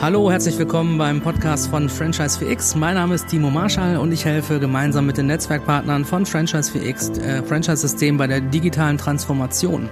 [0.00, 2.74] Hallo, herzlich willkommen beim Podcast von Franchise 4X.
[2.78, 7.20] Mein Name ist Timo Marschall und ich helfe gemeinsam mit den Netzwerkpartnern von Franchise 4X
[7.20, 9.90] äh, Franchise-System bei der digitalen Transformation.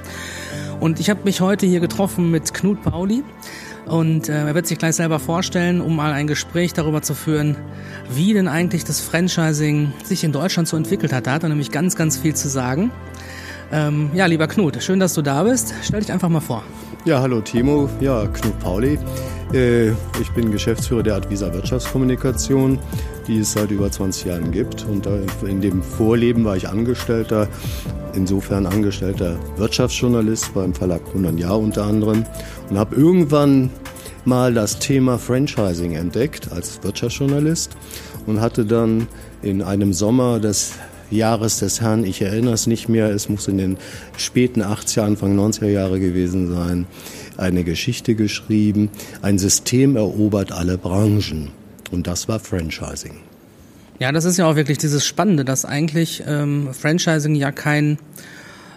[0.80, 3.22] Und ich habe mich heute hier getroffen mit Knut Pauli
[3.84, 7.56] und äh, er wird sich gleich selber vorstellen, um mal ein Gespräch darüber zu führen,
[8.10, 11.26] wie denn eigentlich das Franchising sich in Deutschland so entwickelt hat.
[11.26, 12.90] Da hat er nämlich ganz, ganz viel zu sagen.
[13.70, 15.74] Ähm, ja, lieber Knut, schön, dass du da bist.
[15.82, 16.62] Stell dich einfach mal vor.
[17.04, 17.88] Ja, hallo Timo.
[18.00, 18.98] Ja, Knut Pauli.
[19.52, 22.78] Äh, ich bin Geschäftsführer der Advisa Wirtschaftskommunikation,
[23.26, 24.84] die es seit über 20 Jahren gibt.
[24.86, 25.06] Und
[25.46, 27.46] in dem Vorleben war ich Angestellter,
[28.14, 32.24] insofern angestellter Wirtschaftsjournalist beim Verlag 100 Jahr unter anderem
[32.70, 33.70] und habe irgendwann
[34.24, 37.76] mal das Thema Franchising entdeckt als Wirtschaftsjournalist
[38.26, 39.08] und hatte dann
[39.42, 40.72] in einem Sommer des
[41.10, 43.76] Jahres des Herrn, ich erinnere es nicht mehr, es muss in den
[44.16, 46.86] späten 80er, Anfang 90er Jahre gewesen sein,
[47.36, 48.90] eine Geschichte geschrieben,
[49.22, 51.50] ein System erobert alle Branchen.
[51.90, 53.14] Und das war Franchising.
[53.98, 57.98] Ja, das ist ja auch wirklich dieses Spannende, dass eigentlich ähm, Franchising ja kein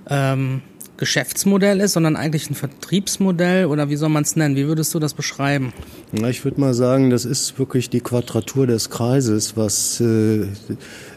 [0.10, 0.62] ähm,
[1.02, 4.56] Geschäftsmodell ist, sondern eigentlich ein Vertriebsmodell oder wie soll man es nennen?
[4.56, 5.74] Wie würdest du das beschreiben?
[6.12, 10.46] Na, ich würde mal sagen, das ist wirklich die Quadratur des Kreises, was äh,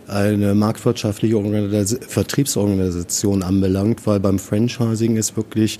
[0.08, 5.78] eine marktwirtschaftliche Organis Vertriebsorganisation anbelangt, weil beim Franchising ist wirklich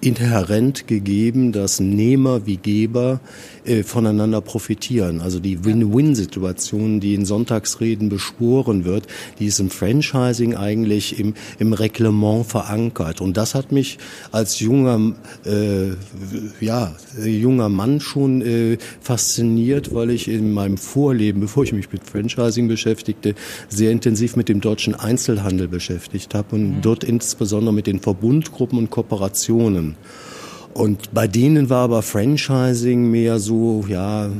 [0.00, 3.20] inhärent gegeben, dass Nehmer wie Geber
[3.64, 5.20] äh, voneinander profitieren.
[5.20, 9.06] Also die Win-Win-Situation, die in Sonntagsreden beschworen wird,
[9.38, 13.20] die ist im Franchising eigentlich im, im Reglement verankert.
[13.20, 13.98] Und das hat mich
[14.32, 15.12] als junger,
[15.44, 15.90] äh,
[16.60, 22.04] ja, junger Mann schon äh, fasziniert, weil ich in meinem Vorleben, bevor ich mich mit
[22.04, 23.34] Franchising beschäftigte,
[23.68, 26.82] sehr intensiv mit dem deutschen Einzelhandel beschäftigt habe und mhm.
[26.82, 29.96] dort insbesondere mit den Verbundgruppen und Kooperationen.
[30.74, 34.30] Und bei denen war aber Franchising mehr so, ja,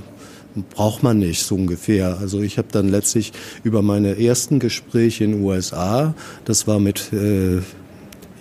[0.74, 2.18] braucht man nicht so ungefähr.
[2.20, 3.32] Also ich habe dann letztlich
[3.64, 7.58] über meine ersten Gespräche in den USA, das war mit, äh,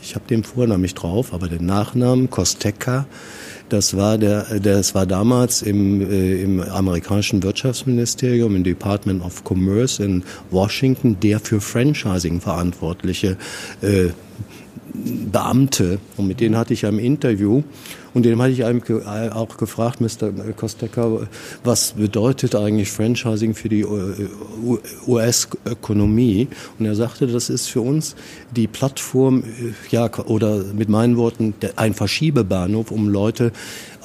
[0.02, 3.06] ich habe den Vornamen nicht drauf, aber den Nachnamen, Kosteka,
[3.69, 10.03] das war der, das war damals im, äh, im amerikanischen Wirtschaftsministerium, im Department of Commerce
[10.03, 13.38] in Washington, der für Franchising verantwortliche
[13.81, 14.09] äh,
[15.32, 16.00] Beamte.
[16.18, 17.64] Und mit denen hatte ich ein Interview.
[18.14, 20.31] Und dem hatte ich auch gefragt, Mr.
[20.56, 21.28] Kosteka,
[21.64, 23.86] was bedeutet eigentlich Franchising für die
[25.08, 26.47] US-Ökonomie?
[26.78, 28.16] Und er sagte, das ist für uns
[28.56, 29.44] die Plattform,
[29.92, 33.52] ja, oder mit meinen Worten, ein Verschiebebahnhof, um Leute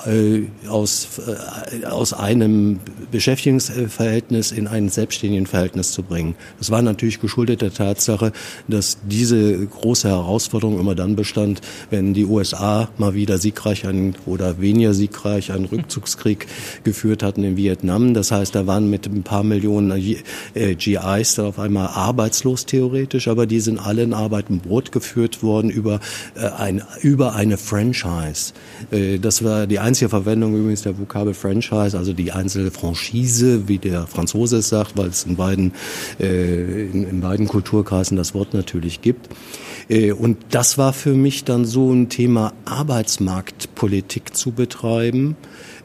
[0.06, 1.09] äh, aus,
[1.82, 6.34] äh, aus einem Beschäftigungsverhältnis in ein selbstständigen Verhältnis zu bringen.
[6.59, 8.32] Das war natürlich geschuldet der Tatsache,
[8.69, 11.60] dass diese große Herausforderung immer dann bestand,
[11.91, 16.47] wenn die USA mal wieder siegreich einen, oder weniger siegreich einen Rückzugskrieg
[16.84, 18.15] geführt hatten in Vietnam.
[18.15, 19.91] Das heißt, da waren mit ein paar Millionen
[20.55, 24.93] äh, GIs dann auf einmal arbeitslos theoretisch, aber die sind alle in Arbeit und Brot
[24.93, 26.00] geführt worden über,
[26.59, 28.53] ein, über eine Franchise.
[29.21, 34.06] Das war die einzige Verwendung übrigens der Vokabel Franchise, also die einzelne Franchise, wie der
[34.06, 35.72] Franzose es sagt, weil es in beiden,
[36.21, 39.28] äh, in, in beiden Kulturkreisen das Wort natürlich gibt.
[39.88, 42.53] Äh, und das war für mich dann so ein Thema
[43.84, 45.37] Arbeitsmarktpolitik zu betreiben.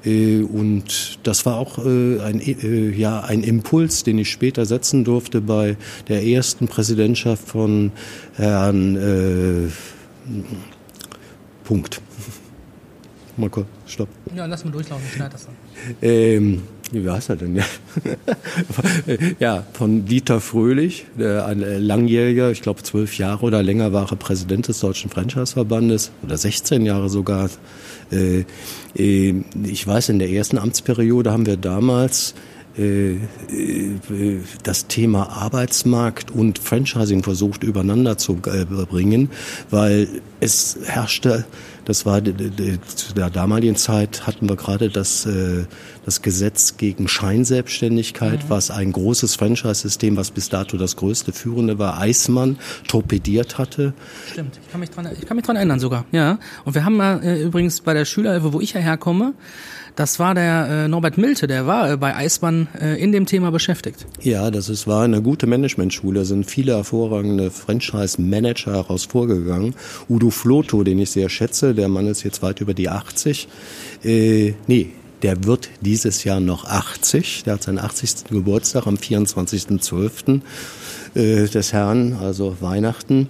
[0.06, 5.42] Äh, und das war auch äh, ein, ja, ein Impuls, den ich später setzen durfte
[5.42, 5.78] bei
[6.08, 7.92] der ersten Präsidentschaft von
[8.36, 9.70] Herrn äh,
[11.64, 12.02] Punkt.
[13.38, 14.10] Mal kurz, stopp.
[14.36, 15.56] Ja, lass mal durchlaufen, ich schneide das dann.
[16.02, 17.61] Ähm, wie heißt er denn?
[19.39, 24.67] Ja, von Dieter Fröhlich, ein langjähriger, ich glaube zwölf Jahre oder länger war er Präsident
[24.67, 27.50] des Deutschen Franchise-Verbandes oder 16 Jahre sogar.
[28.11, 28.45] Äh,
[28.95, 32.33] äh, ich weiß, in der ersten Amtsperiode haben wir damals
[32.77, 33.16] äh,
[34.63, 39.30] das Thema Arbeitsmarkt und Franchising versucht übereinander zu bringen,
[39.69, 40.07] weil
[40.39, 41.45] es herrschte
[41.89, 45.27] das war zu der damaligen Zeit hatten wir gerade das,
[46.09, 48.50] das Gesetz gegen Scheinselbstständigkeit, mhm.
[48.50, 52.57] was ein großes Franchise-System, was bis dato das größte führende war, Eismann
[52.88, 53.94] torpediert hatte.
[54.31, 56.39] Stimmt, ich kann mich dran, ich kann mich dran erinnern sogar, ja.
[56.65, 59.35] Und wir haben mal äh, übrigens bei der Schülerhilfe, wo ich hierher komme,
[59.95, 63.51] das war der äh, Norbert Milte, der war äh, bei Eismann äh, in dem Thema
[63.51, 64.07] beschäftigt.
[64.21, 69.75] Ja, das ist, war eine gute Managementschule, da sind viele hervorragende Franchise-Manager heraus vorgegangen.
[70.09, 73.47] Udo Floto, den ich sehr schätze, der Mann ist jetzt weit über die 80.
[74.03, 74.89] Äh, nee,
[75.21, 77.44] der wird dieses Jahr noch 80.
[77.44, 78.25] Der hat seinen 80.
[78.30, 80.42] Geburtstag am 24.12.
[81.16, 83.27] äh, des Herrn, also Weihnachten.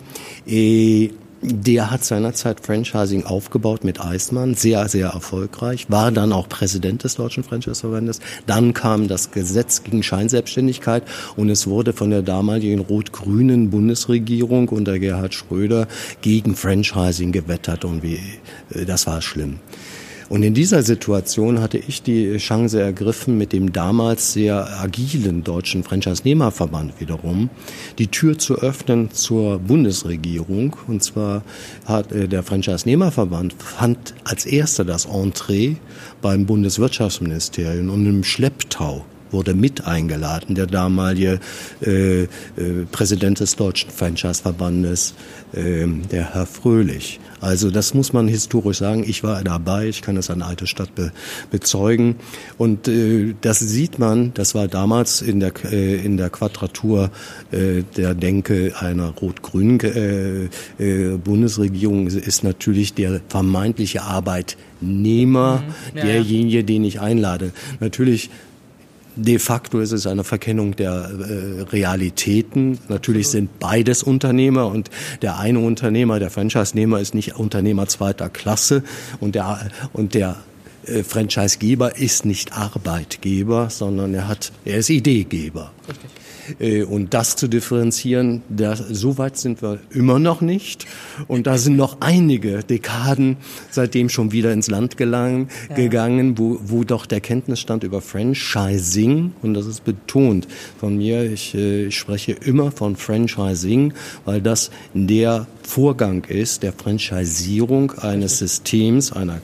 [0.48, 1.10] Äh,
[1.42, 7.16] der hat seinerzeit Franchising aufgebaut mit Eismann, sehr, sehr erfolgreich, war dann auch Präsident des
[7.16, 8.20] Deutschen Franchise-Verbandes.
[8.46, 11.04] Dann kam das Gesetz gegen Scheinselbstständigkeit
[11.38, 15.88] und es wurde von der damaligen rot-grünen Bundesregierung unter Gerhard Schröder
[16.22, 18.20] gegen Franchising gewettert und wie,
[18.74, 19.60] äh, das war schlimm.
[20.30, 25.84] Und in dieser Situation hatte ich die Chance ergriffen, mit dem damals sehr agilen deutschen
[25.84, 27.50] Franchise-Nehmerverband wiederum
[27.98, 30.76] die Tür zu öffnen zur Bundesregierung.
[30.88, 31.42] Und zwar
[31.86, 35.78] hat äh, der Franchise-Nehmerverband fand als erster das Entree
[36.22, 41.40] beim Bundeswirtschaftsministerium und im Schlepptau wurde mit eingeladen, der damalige
[41.82, 42.28] äh, äh,
[42.92, 45.14] Präsident des Deutschen Franchise-Verbandes,
[45.54, 47.20] äh, der Herr Fröhlich.
[47.42, 49.04] Also das muss man historisch sagen.
[49.08, 51.12] Ich war dabei, ich kann das an alte Stadt be
[51.52, 52.16] bezeugen.
[52.58, 57.12] Und äh, das sieht man, das war damals in der, äh, in der Quadratur
[57.52, 60.50] äh, der Denke einer rot-grünen äh,
[60.84, 65.98] äh, Bundesregierung ist natürlich der vermeintliche Arbeitnehmer mhm.
[65.98, 67.52] ja, derjenige, den ich einlade.
[67.80, 68.30] Natürlich
[69.22, 72.80] De facto ist es eine Verkennung der äh, Realitäten.
[72.88, 74.90] Natürlich sind beides Unternehmer und
[75.22, 78.84] der eine Unternehmer, der Franchise-Nehmer ist nicht Unternehmer zweiter Klasse
[79.20, 80.38] und der, und der
[80.86, 85.72] äh, Franchisegeber ist nicht Arbeitgeber, sondern er hat, er ist Ideegeber.
[85.88, 86.10] Richtig.
[86.60, 90.86] Äh, und das zu differenzieren, da, so weit sind wir immer noch nicht.
[91.28, 93.38] Und da sind noch einige Dekaden
[93.72, 95.76] seitdem schon wieder ins Land gelangen, ja.
[95.76, 100.48] gegangen, wo, wo doch der Kenntnisstand über Franchising, und das ist betont
[100.80, 103.94] von mir, ich, äh, ich spreche immer von Franchising,
[104.26, 109.40] weil das der Vorgang ist der Franchisierung eines Systems, einer,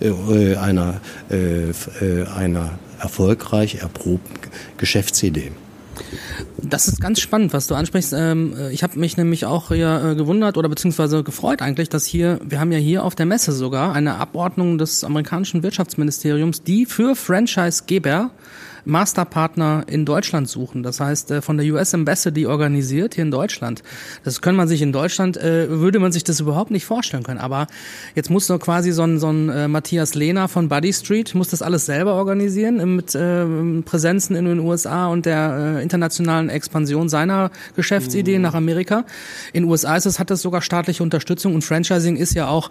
[0.00, 5.52] äh, einer, äh, äh einer erfolgreich erprobten Geschäftsidee.
[6.62, 8.12] Das ist ganz spannend, was du ansprichst.
[8.16, 12.04] Ähm, äh, ich habe mich nämlich auch ja, äh, gewundert oder beziehungsweise gefreut eigentlich, dass
[12.04, 16.86] hier, wir haben ja hier auf der Messe sogar eine Abordnung des amerikanischen Wirtschaftsministeriums, die
[16.86, 18.30] für Franchisegeber
[18.90, 20.82] Masterpartner in Deutschland suchen.
[20.82, 23.82] Das heißt, äh, von der US Embassy organisiert hier in Deutschland.
[24.24, 27.40] Das kann man sich in Deutschland, äh, würde man sich das überhaupt nicht vorstellen können.
[27.40, 27.66] Aber
[28.14, 31.48] jetzt muss doch quasi so ein, so ein äh, Matthias Lehner von Buddy Street, muss
[31.48, 33.46] das alles selber organisieren mit äh,
[33.82, 38.42] Präsenzen in den USA und der äh, internationalen Expansion seiner Geschäftsideen mhm.
[38.42, 39.04] nach Amerika.
[39.52, 42.70] In USA ist es, hat das sogar staatliche Unterstützung und Franchising ist ja auch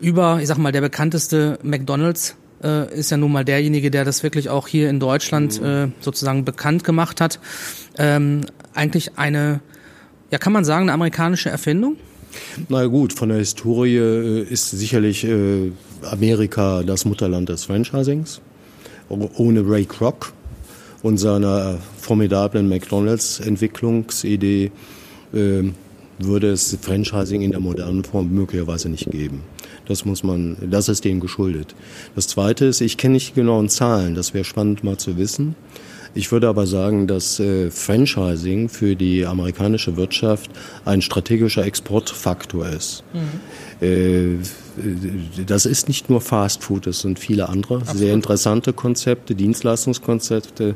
[0.00, 2.36] über, ich sag mal, der bekannteste McDonalds
[2.66, 5.66] äh, ist ja nun mal derjenige, der das wirklich auch hier in Deutschland mhm.
[5.66, 7.40] äh, sozusagen bekannt gemacht hat.
[7.98, 8.42] Ähm,
[8.74, 9.60] eigentlich eine,
[10.30, 11.96] ja, kann man sagen, eine amerikanische Erfindung?
[12.68, 15.72] Na gut, von der Historie äh, ist sicherlich äh,
[16.02, 18.40] Amerika das Mutterland des Franchisings.
[19.08, 20.32] Ohne Ray Kroc
[21.02, 24.72] und seiner formidablen McDonalds-Entwicklungsidee
[25.32, 25.62] äh,
[26.18, 29.42] würde es Franchising in der modernen Form möglicherweise nicht geben.
[29.86, 31.74] Das muss man, das ist denen geschuldet.
[32.14, 35.54] Das zweite ist, ich kenne nicht die genauen Zahlen, das wäre spannend mal zu wissen.
[36.16, 40.50] Ich würde aber sagen, dass äh, Franchising für die amerikanische Wirtschaft
[40.86, 43.04] ein strategischer Exportfaktor ist.
[43.12, 43.86] Mhm.
[43.86, 47.98] Äh, das ist nicht nur Fast Food, es sind viele andere Absolut.
[47.98, 50.74] sehr interessante Konzepte, Dienstleistungskonzepte,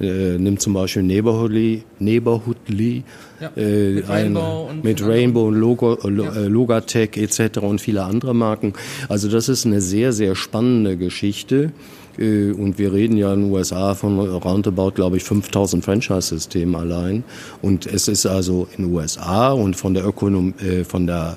[0.00, 3.02] äh, nimmt zum Beispiel Neighborhoodly, Neighborhoodly
[3.40, 6.32] ja, äh, mit Rainbow, ein, und, mit Rainbow und Logo, äh, ja.
[6.34, 7.58] Äh, Logatech etc.
[7.58, 8.74] und viele andere Marken.
[9.08, 11.72] Also das ist eine sehr, sehr spannende Geschichte.
[12.18, 17.24] Äh, und wir reden ja in den USA von roundabout, glaube ich, 5000 Franchise-Systemen allein.
[17.62, 21.36] Und es ist also in den USA und von der Ökonom äh, von der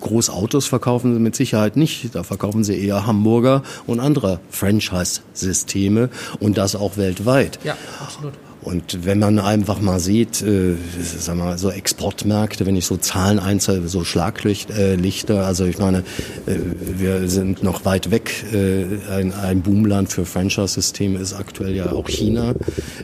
[0.00, 2.14] Großautos verkaufen sie mit Sicherheit nicht.
[2.14, 7.58] Da verkaufen sie eher Hamburger und andere Franchise-Systeme und das auch weltweit.
[7.64, 8.34] Ja, absolut.
[8.68, 13.38] Und wenn man einfach mal sieht, äh, sag mal, so Exportmärkte, wenn ich so Zahlen
[13.38, 16.00] einzelne, so Schlaglichter, äh, also ich meine,
[16.44, 16.56] äh,
[16.98, 18.44] wir sind noch weit weg.
[18.52, 22.50] Äh, ein, ein Boomland für Franchise-Systeme ist aktuell ja auch China,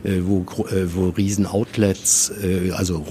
[0.03, 3.03] äh, wo, äh, wo Riesen-Outlets, äh, also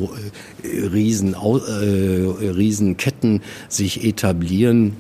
[0.63, 4.93] äh, Riesen, äh, Riesenketten sich etablieren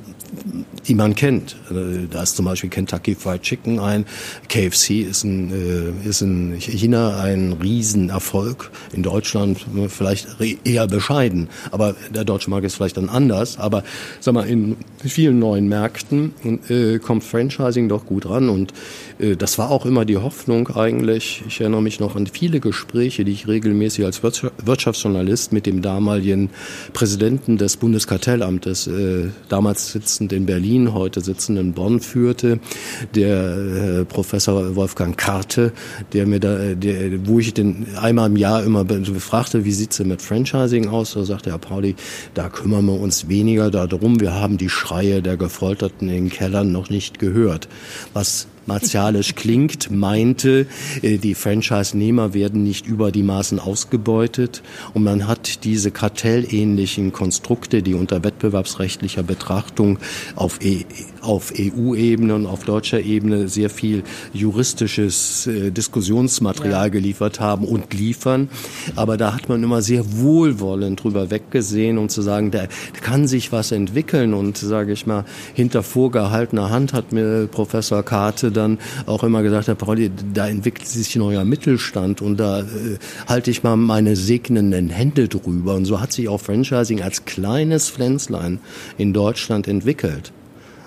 [0.86, 1.56] die man kennt.
[1.70, 4.04] Äh, da ist zum Beispiel Kentucky Fried Chicken ein,
[4.48, 10.28] KFC ist in, äh, ist in China ein Riesenerfolg, in Deutschland vielleicht
[10.64, 13.82] eher bescheiden, aber der deutsche Markt ist vielleicht dann anders, aber
[14.20, 16.32] sag mal, in vielen neuen Märkten
[16.68, 18.48] äh, kommt Franchising doch gut ran.
[18.48, 18.72] Und
[19.18, 21.42] äh, das war auch immer die Hoffnung eigentlich.
[21.46, 26.50] Ich erinnere mich noch an viele Gespräche, die ich regelmäßig als Wirtschaftsjournalist mit dem damaligen
[26.92, 32.58] Präsidenten des Bundeskartellamtes, äh, damals sitzend in Berlin, heute sitzend in Bonn führte,
[33.14, 35.72] der äh, Professor Wolfgang Karte,
[36.12, 40.08] der mir da, der, wo ich den einmal im Jahr immer befragte, wie sieht's denn
[40.08, 41.14] mit Franchising aus?
[41.14, 41.94] Da sagte Herr Pauli,
[42.32, 44.20] da kümmern wir uns weniger darum.
[44.20, 47.68] Wir haben die Schreie der Gefolterten in den Kellern noch nicht gehört.
[48.14, 50.66] Was martialisch klingt, meinte,
[51.02, 57.82] äh, die Franchise-Nehmer werden nicht über die Maßen ausgebeutet und man hat diese kartellähnlichen Konstrukte,
[57.82, 59.98] die unter wettbewerbsrechtlicher Betrachtung
[60.36, 60.84] auf, e
[61.24, 64.02] auf EU-Ebene und auf deutscher Ebene sehr viel
[64.32, 66.88] juristisches äh, Diskussionsmaterial ja.
[66.88, 68.48] geliefert haben und liefern.
[68.96, 72.66] Aber da hat man immer sehr wohlwollend drüber weggesehen, um zu sagen, da
[73.00, 78.52] kann sich was entwickeln und sage ich mal, hinter vorgehaltener Hand hat mir Professor Karte
[78.52, 82.64] dann auch immer gesagt, Herr Pauli, da entwickelt sich ein neuer Mittelstand und da äh,
[83.26, 85.74] halte ich mal meine segnenden Hände drüber.
[85.74, 88.60] Und so hat sich auch Franchising als kleines Pflänzlein
[88.98, 90.32] in Deutschland entwickelt.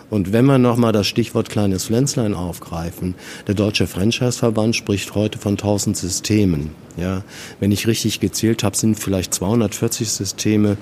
[0.10, 3.16] Und wenn wir nochmal das Stichwort kleines Pflänzlein aufgreifen,
[3.48, 6.72] der Deutsche Franchise-Verband spricht heute von 1000 Systemen.
[6.96, 7.24] Ja,
[7.60, 10.78] wenn ich richtig gezählt habe, sind vielleicht 240 Systeme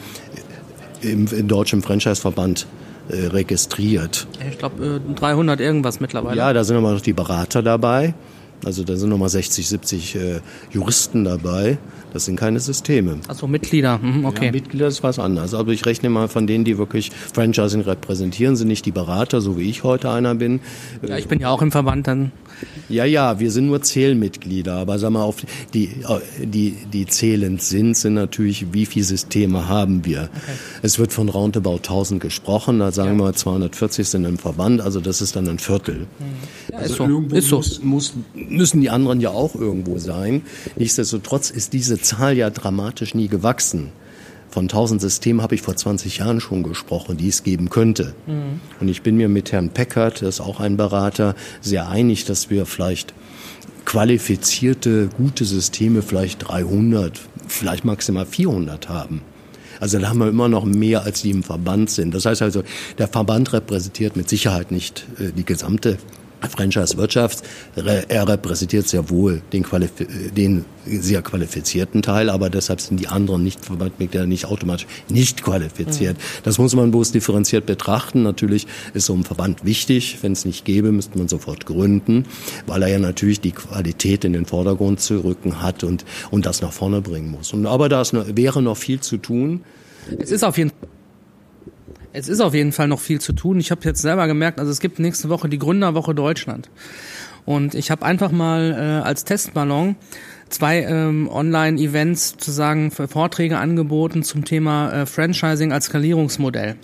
[1.01, 2.67] im, im deutschen Franchise-Verband
[3.09, 4.27] äh, registriert.
[4.49, 6.37] Ich glaube äh, 300 irgendwas mittlerweile.
[6.37, 8.13] Ja, da sind aber noch die Berater dabei.
[8.63, 10.39] Also da sind nochmal 60, 70 äh,
[10.71, 11.77] Juristen dabei.
[12.15, 13.17] Das sind keine Systeme.
[13.27, 14.45] Also Mitglieder, mhm, okay.
[14.45, 15.53] Ja, Mitglieder ist was anderes.
[15.53, 19.57] Aber ich rechne mal von denen, die wirklich Franchising repräsentieren, sind nicht die Berater, so
[19.57, 20.61] wie ich heute einer bin.
[21.05, 22.31] Ja, ich bin ja auch im Verband dann.
[22.89, 25.37] Ja, ja, wir sind nur Zählmitglieder, aber sag mal, auf
[25.73, 25.89] die,
[26.39, 30.29] die, die zählend sind, sind natürlich, wie viele Systeme haben wir?
[30.31, 30.51] Okay.
[30.81, 33.25] Es wird von roundabout 1000 gesprochen, da sagen ja.
[33.25, 36.07] wir 240 sind im Verband, also das ist dann ein Viertel.
[36.71, 37.03] Ja, also ist so.
[37.05, 37.57] irgendwo ist so.
[37.57, 40.43] Muss, muss, müssen die anderen ja auch irgendwo sein.
[40.75, 43.91] Nichtsdestotrotz ist diese Zahl ja dramatisch nie gewachsen.
[44.55, 48.15] Von 1000 Systemen habe ich vor 20 Jahren schon gesprochen, die es geben könnte.
[48.25, 48.61] Mhm.
[48.79, 52.49] Und ich bin mir mit Herrn Peckert, das ist auch ein Berater, sehr einig, dass
[52.49, 53.13] wir vielleicht
[53.83, 57.19] qualifizierte, gute Systeme vielleicht 300,
[57.49, 59.19] vielleicht maximal 400 haben.
[59.81, 62.13] Also da haben wir immer noch mehr, als die im Verband sind.
[62.13, 62.63] Das heißt also,
[62.97, 65.97] der Verband repräsentiert mit Sicherheit nicht äh, die gesamte
[66.41, 67.43] Franchise-Wirtschaft.
[67.75, 69.65] Er repräsentiert sehr wohl den,
[70.35, 76.17] den, sehr qualifizierten Teil, aber deshalb sind die anderen nicht Verbandmitglieder nicht automatisch nicht qualifiziert.
[76.17, 76.21] Mhm.
[76.43, 78.23] Das muss man bloß differenziert betrachten.
[78.23, 80.19] Natürlich ist so ein Verband wichtig.
[80.21, 82.25] Wenn es nicht gäbe, müsste man sofort gründen,
[82.67, 86.61] weil er ja natürlich die Qualität in den Vordergrund zu rücken hat und, und das
[86.61, 87.53] nach vorne bringen muss.
[87.53, 89.61] Und, aber da ist, wäre noch viel zu tun.
[90.19, 90.89] Es ist auf jeden Fall
[92.15, 93.59] es ist auf jeden Fall noch viel zu tun.
[93.59, 96.69] Ich habe jetzt selber gemerkt, also es gibt nächste Woche die Gründerwoche Deutschland.
[97.45, 99.95] Und ich habe einfach mal äh, als Testballon
[100.49, 106.75] zwei ähm, Online-Events sozusagen für Vorträge angeboten zum Thema äh, Franchising als Skalierungsmodell.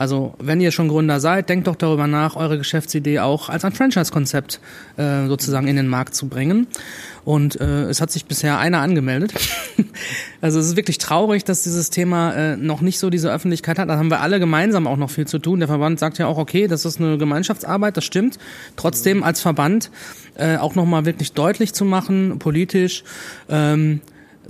[0.00, 3.72] Also wenn ihr schon Gründer seid, denkt doch darüber nach, eure Geschäftsidee auch als ein
[3.72, 4.58] Franchise-Konzept
[4.96, 6.68] äh, sozusagen in den Markt zu bringen.
[7.26, 9.34] Und äh, es hat sich bisher einer angemeldet.
[10.40, 13.90] also es ist wirklich traurig, dass dieses Thema äh, noch nicht so diese Öffentlichkeit hat.
[13.90, 15.58] Da haben wir alle gemeinsam auch noch viel zu tun.
[15.58, 18.38] Der Verband sagt ja auch, okay, das ist eine Gemeinschaftsarbeit, das stimmt.
[18.76, 19.90] Trotzdem als Verband
[20.36, 23.04] äh, auch nochmal wirklich deutlich zu machen, politisch,
[23.50, 24.00] ähm,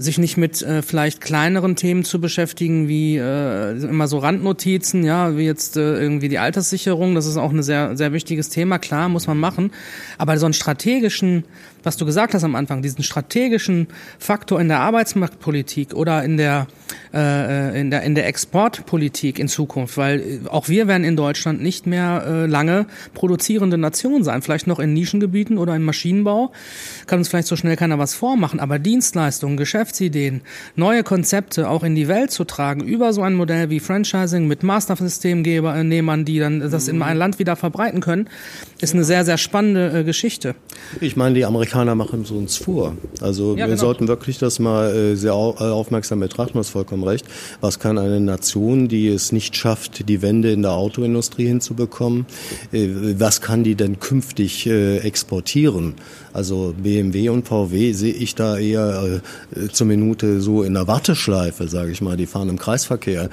[0.01, 5.37] sich nicht mit äh, vielleicht kleineren Themen zu beschäftigen, wie äh, immer so Randnotizen, ja,
[5.37, 9.09] wie jetzt äh, irgendwie die Alterssicherung, das ist auch ein sehr, sehr wichtiges Thema, klar,
[9.09, 9.73] muss man machen.
[10.17, 11.45] Aber so einen strategischen
[11.83, 16.67] was du gesagt hast am Anfang, diesen strategischen Faktor in der Arbeitsmarktpolitik oder in der
[17.13, 21.63] äh, in der in der Exportpolitik in Zukunft, weil äh, auch wir werden in Deutschland
[21.63, 26.53] nicht mehr äh, lange produzierende Nation sein, vielleicht noch in Nischengebieten oder im Maschinenbau,
[27.07, 30.43] kann uns vielleicht so schnell keiner was vormachen, aber Dienstleistungen, Geschäftsideen,
[30.77, 34.63] neue Konzepte auch in die Welt zu tragen über so ein Modell wie Franchising mit
[34.63, 38.29] Mastersystemnehmern, die dann das in ein Land wieder verbreiten können,
[38.83, 40.55] ist eine sehr sehr spannende äh, Geschichte.
[41.01, 42.97] Ich meine, die Amerikaner machen es uns vor.
[43.21, 43.81] Also ja, wir genau.
[43.81, 47.27] sollten wirklich das mal äh, sehr äh, aufmerksam betrachten, du hast vollkommen recht.
[47.61, 52.27] Was kann eine Nation, die es nicht schafft, die Wende in der Autoindustrie hinzubekommen,
[52.73, 55.95] äh, was kann die denn künftig exportieren?
[56.33, 59.21] Also BMW und VW sehe ich da eher
[59.57, 62.17] äh, zur Minute so in der Warteschleife, sage ich mal.
[62.17, 63.29] Die fahren im Kreisverkehr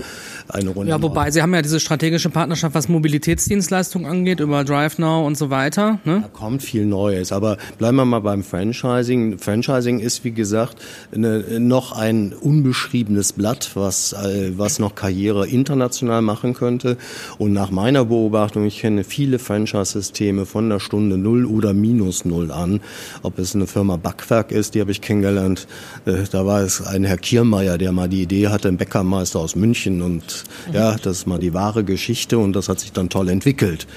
[0.48, 0.89] eine Runde.
[0.89, 5.50] Ja, wobei Sie haben ja diese strategische Partnerschaft, was Mobilitätsdienstleistungen angeht, über DriveNow und so
[5.50, 6.00] weiter.
[6.06, 6.22] Ne?
[6.24, 7.32] Da kommt viel Neues.
[7.32, 9.38] Aber bleiben wir mal beim Franchising.
[9.38, 10.77] Franchising ist, wie gesagt,
[11.13, 16.98] eine, noch ein unbeschriebenes Blatt, was, äh, was noch Karriere international machen könnte.
[17.38, 22.51] Und nach meiner Beobachtung, ich kenne viele Franchise-Systeme von der Stunde Null oder Minus Null
[22.51, 22.82] an.
[23.24, 25.67] Ob es eine Firma Backwerk ist, die habe ich kennengelernt.
[26.06, 29.56] Äh, da war es ein Herr Kiermeier, der mal die Idee hatte, ein Bäckermeister aus
[29.56, 30.01] München.
[30.01, 33.88] Und ja, das ist mal die wahre Geschichte und das hat sich dann toll entwickelt.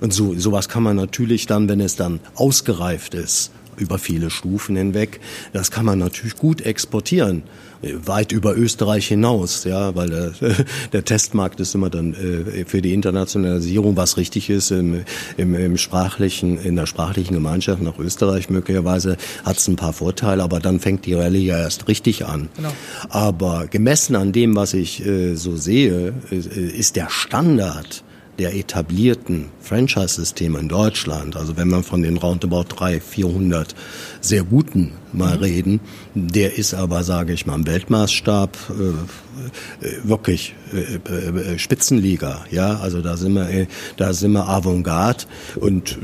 [0.00, 4.76] Und so, sowas kann man natürlich dann, wenn es dann ausgereift ist, über viele Stufen
[4.76, 5.20] hinweg,
[5.52, 7.42] das kann man natürlich gut exportieren
[7.82, 10.32] weit über Österreich hinaus, ja, weil der,
[10.92, 15.04] der Testmarkt ist immer dann äh, für die Internationalisierung, was richtig ist, im,
[15.36, 20.42] im, im sprachlichen, in der sprachlichen Gemeinschaft nach Österreich möglicherweise hat es ein paar Vorteile,
[20.42, 22.48] aber dann fängt die Rallye ja erst richtig an.
[22.56, 22.72] Genau.
[23.08, 28.04] Aber gemessen an dem, was ich äh, so sehe, äh, ist der Standard
[28.40, 33.74] der etablierten Franchise-Systeme in Deutschland, also wenn man von den roundabout 300, 400
[34.22, 35.42] sehr guten mal mhm.
[35.42, 35.80] reden,
[36.14, 42.46] der ist aber, sage ich mal, im Weltmaßstab äh, äh wirklich äh, äh, Spitzenliga.
[42.50, 43.66] Ja, also da sind wir, äh,
[43.98, 45.24] da sind wir Avantgarde
[45.56, 45.98] und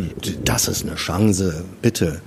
[0.45, 2.21] das ist eine Chance, bitte.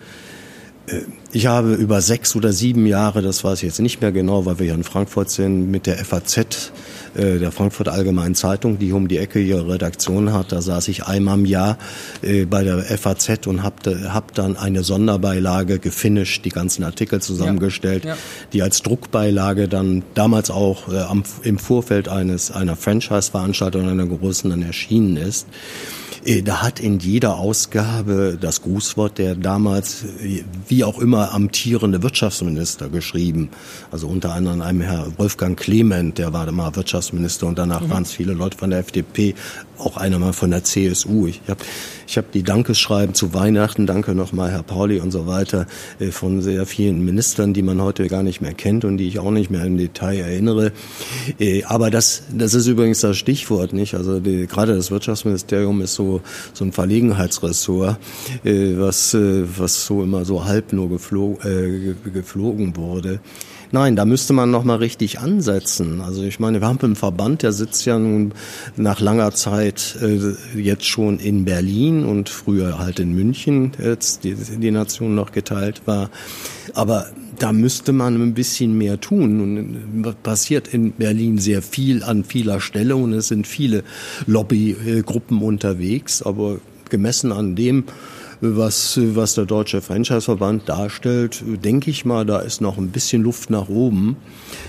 [1.31, 4.57] Ich habe über sechs oder sieben Jahre, das weiß ich jetzt nicht mehr genau, weil
[4.57, 6.71] wir hier in Frankfurt sind, mit der FAZ,
[7.15, 10.51] äh, der Frankfurter Allgemeinen Zeitung, die um die Ecke ihre Redaktion hat.
[10.51, 11.77] Da saß ich einmal im Jahr
[12.23, 18.05] äh, bei der FAZ und habe hab dann eine Sonderbeilage gefinisht, die ganzen Artikel zusammengestellt,
[18.05, 18.17] ja, ja.
[18.53, 24.49] die als Druckbeilage dann damals auch äh, am, im Vorfeld eines einer Franchise-Veranstaltung einer großen
[24.49, 25.45] dann erschienen ist.
[26.25, 32.03] Äh, da hat in jeder Ausgabe das Grußwort der damals, äh, wie auch immer, amtierende
[32.03, 33.49] Wirtschaftsminister geschrieben.
[33.91, 37.89] Also unter anderem einem Herr Wolfgang Clement, der war mal Wirtschaftsminister und danach mhm.
[37.89, 39.35] waren es viele Leute von der FDP,
[39.77, 41.27] auch einer mal von der CSU.
[41.27, 41.61] Ich habe
[42.05, 45.67] ich hab die Dankeschreiben zu Weihnachten, danke nochmal Herr Pauli und so weiter,
[45.99, 49.19] äh, von sehr vielen Ministern, die man heute gar nicht mehr kennt und die ich
[49.19, 50.71] auch nicht mehr im Detail erinnere.
[51.65, 53.95] Aber das, das ist übrigens das Stichwort, nicht?
[53.95, 56.08] Also die, gerade das Wirtschaftsministerium ist so
[56.53, 57.97] so, ein Verlegenheitsressort,
[58.43, 63.19] äh, was, äh, was so immer so halb nur geflog, äh, geflogen wurde.
[63.71, 66.01] Nein, da müsste man noch mal richtig ansetzen.
[66.01, 68.33] Also ich meine, wir haben einen Verband, der sitzt ja nun
[68.77, 74.33] nach langer Zeit äh, jetzt schon in Berlin und früher halt in München, jetzt die,
[74.33, 76.09] die Nation noch geteilt war.
[76.73, 77.07] Aber
[77.39, 79.41] da müsste man ein bisschen mehr tun.
[79.41, 83.83] Und äh, passiert in Berlin sehr viel an vieler Stelle und es sind viele
[84.27, 87.85] Lobbygruppen unterwegs, aber gemessen an dem,
[88.41, 93.49] was, was der Deutsche Franchise-Verband darstellt, denke ich mal, da ist noch ein bisschen Luft
[93.49, 94.15] nach oben.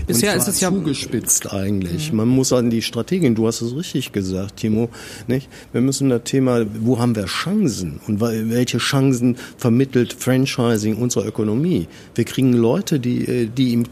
[0.06, 2.10] Bisher ist es ja zugespitzt eigentlich.
[2.10, 2.16] Mhm.
[2.16, 4.88] Man muss an die Strategien, du hast es richtig gesagt, Timo,
[5.28, 5.48] nicht?
[5.72, 11.86] Wir müssen das Thema, wo haben wir Chancen und welche Chancen vermittelt Franchising unserer Ökonomie?
[12.14, 13.84] Wir kriegen Leute, die, äh, die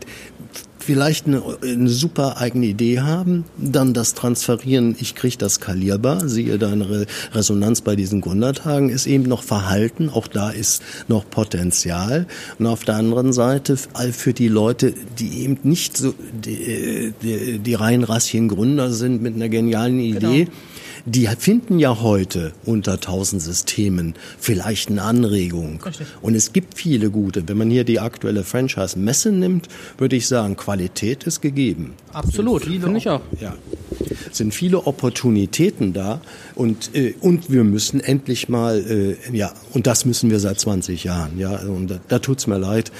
[0.88, 6.56] vielleicht eine, eine super eigene Idee haben, dann das transferieren, ich kriege das skalierbar, siehe
[6.56, 12.26] deine Resonanz bei diesen Gründertagen, ist eben noch Verhalten, auch da ist noch Potenzial.
[12.58, 17.74] Und auf der anderen Seite für die Leute, die eben nicht so die, die, die
[17.74, 20.56] rein rassigen Gründer sind mit einer genialen Idee, genau
[21.08, 25.82] die finden ja heute unter tausend Systemen vielleicht eine Anregung.
[25.82, 26.06] Richtig.
[26.20, 27.48] Und es gibt viele gute.
[27.48, 31.94] Wenn man hier die aktuelle Franchise-Messe nimmt, würde ich sagen, Qualität ist gegeben.
[32.12, 33.20] Absolut, finde ich auch.
[33.40, 33.54] Ja
[34.30, 36.20] sind viele Opportunitäten da
[36.58, 41.04] und, äh, und wir müssen endlich mal, äh, ja, und das müssen wir seit 20
[41.04, 42.90] Jahren, ja, und da, da tut's mir leid.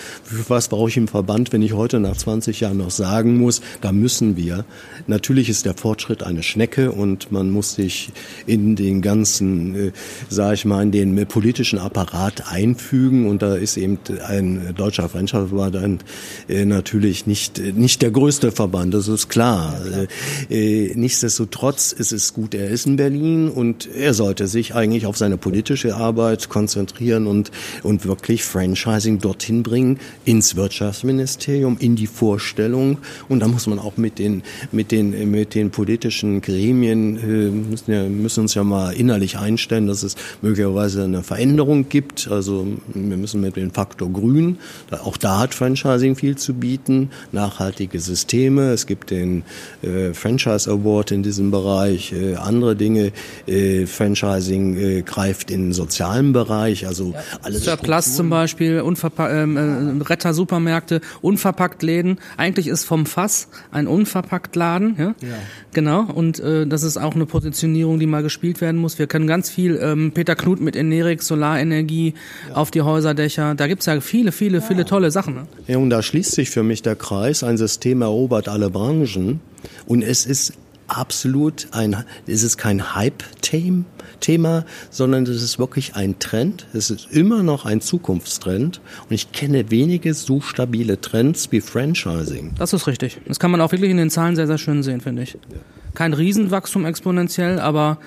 [0.46, 3.90] Was brauche ich im Verband, wenn ich heute nach 20 Jahren noch sagen muss, da
[3.90, 4.64] müssen wir.
[5.08, 8.12] Natürlich ist der Fortschritt eine Schnecke und man muss sich
[8.46, 9.92] in den ganzen, äh,
[10.28, 16.04] sage ich mal, in den politischen Apparat einfügen und da ist eben ein deutscher Freundschaftsverband
[16.48, 19.74] äh, natürlich nicht, nicht der größte Verband, das ist klar.
[19.84, 20.06] Ja, klar.
[20.48, 25.06] Äh, äh nichtsdestotrotz ist es gut, er ist in Berlin und er sollte sich eigentlich
[25.06, 27.50] auf seine politische Arbeit konzentrieren und,
[27.82, 32.98] und wirklich Franchising dorthin bringen, ins Wirtschaftsministerium, in die Vorstellung.
[33.28, 37.92] Und da muss man auch mit den, mit den, mit den politischen Gremien, äh, müssen,
[37.92, 42.28] ja, müssen uns ja mal innerlich einstellen, dass es möglicherweise eine Veränderung gibt.
[42.30, 44.58] Also wir müssen mit dem Faktor Grün,
[44.90, 48.72] auch da hat Franchising viel zu bieten, nachhaltige Systeme.
[48.72, 49.42] Es gibt den
[49.82, 53.12] äh, Franchise Award in diesem Bereich, äh, andere Dinge.
[53.46, 57.20] Äh, Franchising äh, greift in den sozialen Bereich, also ja.
[57.42, 57.64] alles.
[57.64, 62.18] Surplus zum Beispiel, Unverpa ähm, äh, Retter-Supermärkte, unverpackt Läden.
[62.36, 65.14] Eigentlich ist vom Fass ein unverpackt Laden, ja?
[65.20, 65.34] ja.
[65.72, 66.02] Genau.
[66.02, 68.98] Und äh, das ist auch eine Positionierung, die mal gespielt werden muss.
[68.98, 72.14] Wir können ganz viel ähm, Peter Knut mit Enerix, Solarenergie
[72.48, 72.54] ja.
[72.54, 73.54] auf die Häuserdächer.
[73.54, 75.34] Da gibt's ja viele, viele, viele tolle Sachen.
[75.34, 75.46] Ne?
[75.66, 77.42] Ja, und da schließt sich für mich der Kreis.
[77.42, 79.40] Ein System erobert alle Branchen.
[79.86, 80.52] Und es ist
[80.88, 83.84] absolut ein, es ist kein Hype-Thema.
[84.20, 86.66] Thema, sondern es ist wirklich ein Trend.
[86.72, 88.80] Es ist immer noch ein Zukunftstrend.
[89.08, 92.52] Und ich kenne wenige so stabile Trends wie Franchising.
[92.58, 93.20] Das ist richtig.
[93.26, 95.34] Das kann man auch wirklich in den Zahlen sehr, sehr schön sehen, finde ich.
[95.34, 95.58] Ja
[95.98, 97.98] kein Riesenwachstum exponentiell, aber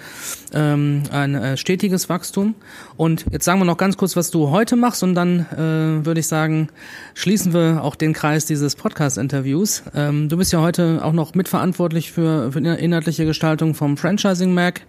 [0.53, 2.55] ähm, ein äh, stetiges Wachstum.
[2.95, 6.21] Und jetzt sagen wir noch ganz kurz, was du heute machst und dann äh, würde
[6.21, 6.69] ich sagen,
[7.15, 9.83] schließen wir auch den Kreis dieses Podcast-Interviews.
[9.93, 14.83] Ähm, du bist ja heute auch noch mitverantwortlich für, für inhaltliche Gestaltung vom Franchising Mac.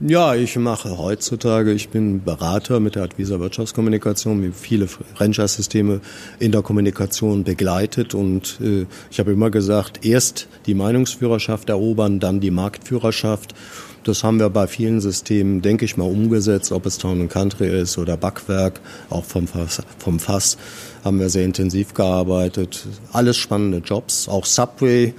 [0.00, 6.00] Ja, ich mache heutzutage, ich bin Berater mit der Advisa Wirtschaftskommunikation, wie viele Franchise-Systeme
[6.38, 12.40] in der Kommunikation begleitet und äh, ich habe immer gesagt, erst die Meinungsführerschaft erobern, dann
[12.40, 13.54] die Marktführerschaft.
[14.04, 17.98] Das haben wir bei vielen Systemen, denke ich mal, umgesetzt, ob es Town Country ist
[17.98, 18.80] oder Backwerk,
[19.10, 20.56] auch vom Fass, vom Fass
[21.04, 22.86] haben wir sehr intensiv gearbeitet.
[23.12, 25.12] Alles spannende Jobs, auch Subway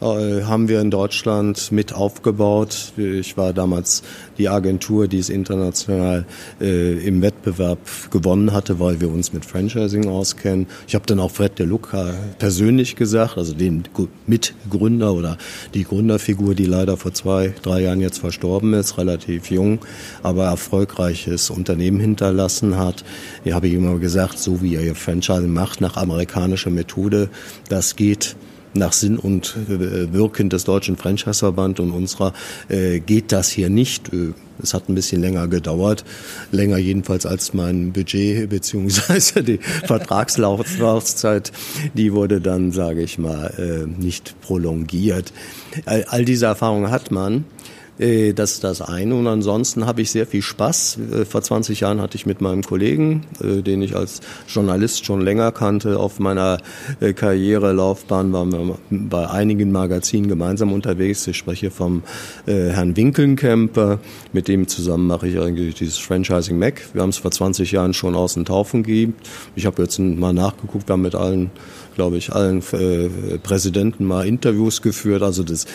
[0.00, 2.92] haben wir in Deutschland mit aufgebaut.
[2.96, 4.04] Ich war damals
[4.38, 6.24] die Agentur, die es international
[6.60, 7.78] äh, im Wettbewerb
[8.12, 10.68] gewonnen hatte, weil wir uns mit Franchising auskennen.
[10.86, 13.84] Ich habe dann auch Fred De Luca persönlich gesagt, also den
[14.26, 15.36] Mitgründer oder
[15.74, 19.80] die Gründerfigur, die leider vor zwei, drei Jahren jetzt verstorben ist, relativ jung,
[20.22, 23.04] aber erfolgreiches Unternehmen hinterlassen hat.
[23.44, 27.30] Ich habe immer gesagt, so wie ihr Franchising macht, nach amerikanischer Methode,
[27.68, 28.36] das geht
[28.74, 32.32] nach Sinn und äh, Wirken des Deutschen Franchise-Verband und unserer
[32.68, 34.12] äh, geht das hier nicht.
[34.12, 36.04] Äh, es hat ein bisschen länger gedauert,
[36.50, 41.52] länger jedenfalls als mein Budget beziehungsweise die Vertragslaufzeit.
[41.94, 45.32] Die wurde dann, sage ich mal, nicht prolongiert.
[45.84, 47.44] All diese Erfahrungen hat man.
[47.98, 49.14] Äh, das ist das eine.
[49.14, 50.98] Und ansonsten habe ich sehr viel Spaß.
[51.12, 55.20] Äh, vor 20 Jahren hatte ich mit meinem Kollegen, äh, den ich als Journalist schon
[55.20, 56.58] länger kannte, auf meiner
[57.00, 61.26] Karrierelaufbahn waren wir bei einigen Magazinen gemeinsam unterwegs.
[61.26, 62.02] Ich spreche vom
[62.46, 63.98] Herrn Winkelnkemper.
[64.32, 66.82] Mit dem zusammen mache ich eigentlich dieses Franchising Mac.
[66.92, 69.14] Wir haben es vor 20 Jahren schon aus den Taufen gegeben.
[69.54, 71.50] Ich habe jetzt mal nachgeguckt, wir haben mit allen
[71.94, 72.62] glaube ich, allen
[73.42, 75.22] Präsidenten mal Interviews geführt.
[75.22, 75.66] Also das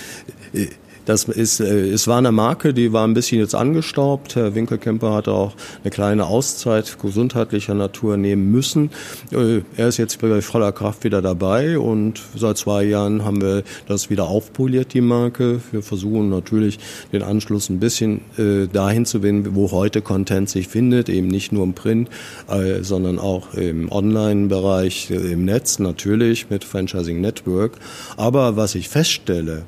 [1.05, 4.35] das ist, äh, es war eine Marke, die war ein bisschen jetzt angestaubt.
[4.35, 8.91] Herr Winkelkemper hatte auch eine kleine Auszeit gesundheitlicher Natur nehmen müssen.
[9.31, 13.63] Äh, er ist jetzt bei voller Kraft wieder dabei und seit zwei Jahren haben wir
[13.87, 15.61] das wieder aufpoliert, die Marke.
[15.71, 16.79] Wir versuchen natürlich
[17.11, 21.51] den Anschluss ein bisschen äh, dahin zu binden, wo heute Content sich findet, eben nicht
[21.51, 22.09] nur im Print,
[22.49, 27.73] äh, sondern auch im Online-Bereich, äh, im Netz natürlich mit Franchising Network.
[28.15, 29.63] Aber was ich feststelle,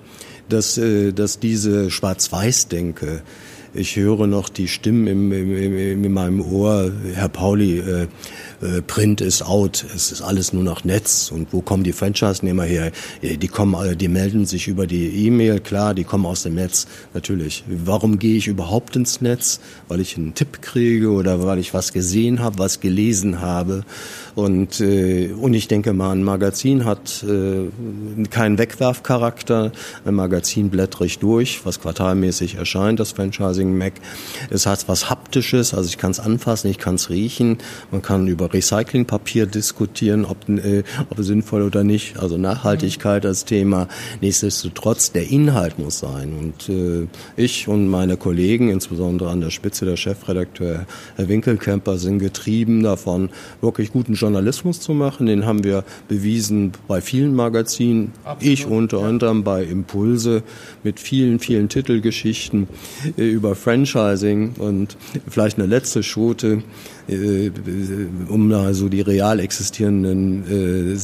[0.50, 3.22] dass, äh, dass diese Schwarz-Weiß-Denke,
[3.76, 8.08] ich höre noch die Stimmen im, im, in meinem Ohr, Herr Pauli, äh,
[8.62, 11.32] äh, Print ist out, es ist alles nur noch Netz.
[11.32, 12.92] Und wo kommen die Franchise-Nehmer her?
[13.22, 17.64] Die kommen, die melden sich über die E-Mail, klar, die kommen aus dem Netz, natürlich.
[17.68, 19.60] Warum gehe ich überhaupt ins Netz?
[19.88, 23.84] Weil ich einen Tipp kriege oder weil ich was gesehen habe, was gelesen habe.
[24.36, 27.70] Und, äh, und ich denke mal, ein Magazin hat äh,
[28.30, 29.72] keinen Wegwerfcharakter.
[30.06, 33.94] Ein Magazin blättere ich durch, was quartalmäßig erscheint, das Franchising Mac.
[34.50, 37.58] Es hat was Haptisches, also ich kann es anfassen, ich kann es riechen.
[37.92, 42.18] Man kann über Recyclingpapier diskutieren, ob, äh, ob sinnvoll oder nicht.
[42.18, 43.88] Also Nachhaltigkeit als Thema.
[44.22, 46.34] Nichtsdestotrotz, der Inhalt muss sein.
[46.34, 52.20] Und äh, ich und meine Kollegen, insbesondere an der Spitze der Chefredakteur Herr Winkelkemper, sind
[52.20, 53.30] getrieben davon,
[53.62, 55.26] wirklich guten Journalismus zu machen.
[55.26, 58.12] Den haben wir bewiesen bei vielen Magazinen.
[58.24, 59.08] Absolut, ich unter ja.
[59.08, 60.44] anderem bei Impulse
[60.84, 62.68] mit vielen, vielen Titelgeschichten
[63.18, 63.24] äh,
[63.56, 66.64] Franchising und vielleicht eine letzte Schote.
[67.08, 67.52] Äh,
[68.30, 70.96] um da so die real existierenden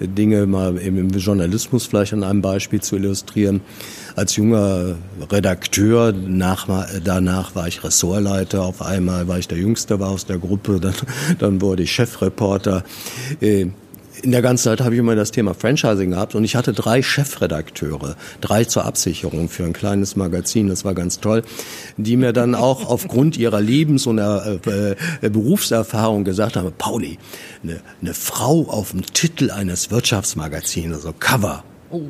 [0.00, 3.60] äh, Dinge mal im Journalismus vielleicht an einem Beispiel zu illustrieren.
[4.14, 4.96] Als junger
[5.30, 6.68] Redakteur, nach,
[7.02, 10.94] danach war ich Ressortleiter, auf einmal war ich der Jüngste war aus der Gruppe, dann,
[11.38, 12.84] dann wurde ich Chefreporter.
[13.40, 13.66] Äh,
[14.22, 17.02] in der ganzen Zeit habe ich immer das Thema Franchising gehabt und ich hatte drei
[17.02, 21.42] Chefredakteure, drei zur Absicherung für ein kleines Magazin, das war ganz toll,
[21.96, 27.18] die mir dann auch aufgrund ihrer Lebens- und äh, äh, Berufserfahrung gesagt haben, Pauli,
[27.62, 32.02] eine, eine Frau auf dem Titel eines Wirtschaftsmagazins, also Cover, oh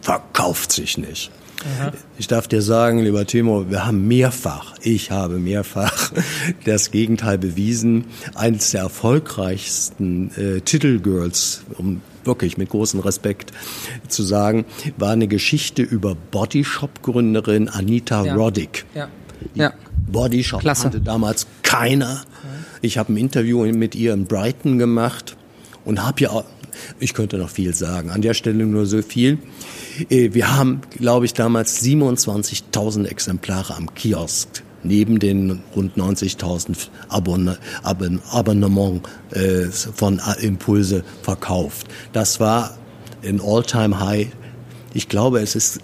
[0.00, 1.30] verkauft sich nicht.
[1.64, 1.92] Aha.
[2.18, 6.12] Ich darf dir sagen, lieber Timo, wir haben mehrfach, ich habe mehrfach
[6.64, 8.04] das Gegenteil bewiesen.
[8.34, 13.52] Eines der erfolgreichsten äh, Titelgirls, um wirklich mit großem Respekt
[14.06, 14.66] zu sagen,
[14.96, 18.34] war eine Geschichte über Bodyshop-Gründerin Anita ja.
[18.34, 18.84] Roddick.
[18.94, 19.08] Ja.
[19.54, 19.72] ja.
[20.06, 20.84] Bodyshop Klasse.
[20.84, 22.22] hatte damals keiner.
[22.80, 25.36] Ich habe ein Interview mit ihr in Brighton gemacht
[25.84, 26.44] und habe ja,
[27.00, 29.38] ich könnte noch viel sagen, an der Stelle nur so viel.
[30.08, 37.58] Äh, wir haben, glaube ich, damals 27.000 Exemplare am Kiosk neben den rund 90.000 Abonne
[37.82, 41.86] Abonnement äh, von Impulse verkauft.
[42.12, 42.76] Das war
[43.24, 44.28] ein All-Time-High.
[44.94, 45.80] Ich glaube, es ist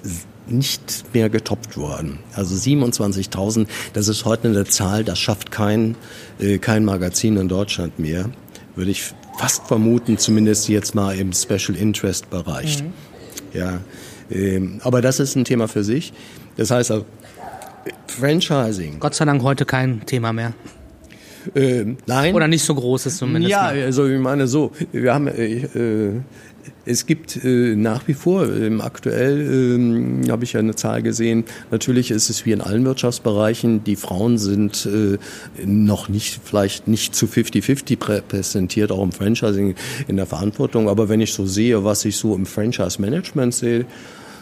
[0.47, 2.19] nicht mehr getoppt worden.
[2.35, 5.97] Also 27.000, das ist heute eine Zahl, das schafft kein,
[6.39, 8.31] äh, kein Magazin in Deutschland mehr.
[8.77, 12.83] Würde ich fast vermuten, zumindest jetzt mal im Special Interest Bereich.
[12.83, 12.93] Mhm.
[13.53, 13.81] Ja,
[14.31, 16.13] ähm, aber das ist ein Thema für sich.
[16.57, 17.03] Das heißt, äh,
[18.07, 19.01] Franchising.
[19.01, 20.55] Gott sei Dank heute kein Thema mehr.
[21.55, 22.35] Ähm, nein.
[22.35, 23.51] Oder nicht so großes zumindest.
[23.51, 23.83] Ja, mal.
[23.83, 26.21] also ich meine so, wir haben, äh, äh,
[26.85, 31.45] es gibt äh, nach wie vor, ähm, aktuell ähm, habe ich ja eine Zahl gesehen,
[31.71, 35.19] natürlich ist es wie in allen Wirtschaftsbereichen, die Frauen sind äh,
[35.65, 39.75] noch nicht, vielleicht nicht zu 50-50 präsentiert, auch im Franchising
[40.09, 43.87] in der Verantwortung, aber wenn ich so sehe, was ich so im Franchise-Management sehe,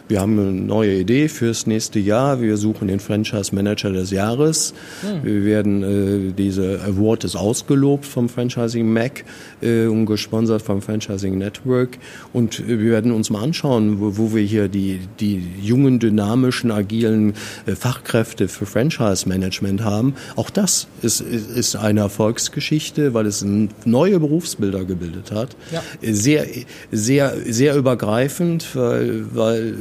[0.09, 2.41] wir haben eine neue Idee fürs nächste Jahr.
[2.41, 4.75] Wir suchen den Franchise Manager des Jahres.
[5.01, 5.25] Hm.
[5.25, 5.83] Wir werden
[6.31, 9.25] äh, diese Award ist ausgelobt vom Franchising Mac
[9.63, 11.99] äh, und gesponsert vom Franchising Network.
[12.33, 16.71] Und äh, wir werden uns mal anschauen, wo, wo wir hier die, die jungen, dynamischen,
[16.71, 17.35] agilen
[17.67, 20.15] äh, Fachkräfte für Franchise Management haben.
[20.37, 23.45] Auch das ist, ist, ist eine Erfolgsgeschichte, weil es
[23.85, 25.57] neue Berufsbilder gebildet hat.
[25.71, 25.83] Ja.
[26.03, 26.47] Sehr,
[26.91, 29.75] sehr, sehr übergreifend, weil, weil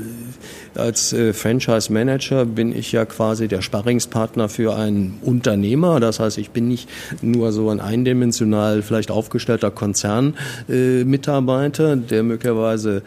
[0.75, 5.99] als äh, Franchise Manager bin ich ja quasi der Sparringspartner für einen Unternehmer.
[5.99, 6.89] Das heißt, ich bin nicht
[7.21, 13.03] nur so ein eindimensional vielleicht aufgestellter Konzernmitarbeiter, äh, der möglicherweise